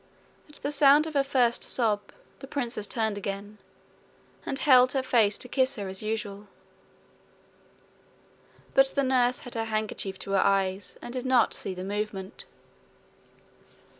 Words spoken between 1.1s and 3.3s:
her first sob the princess turned